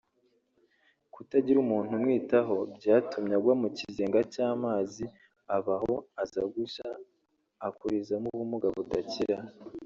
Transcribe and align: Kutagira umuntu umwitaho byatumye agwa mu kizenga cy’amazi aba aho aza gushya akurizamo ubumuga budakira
Kutagira 1.13 1.57
umuntu 1.65 1.91
umwitaho 1.99 2.57
byatumye 2.77 3.33
agwa 3.37 3.53
mu 3.61 3.67
kizenga 3.77 4.19
cy’amazi 4.33 5.03
aba 5.55 5.75
aho 5.79 5.93
aza 6.21 6.41
gushya 6.53 6.87
akurizamo 7.67 8.27
ubumuga 8.33 8.67
budakira 8.75 9.37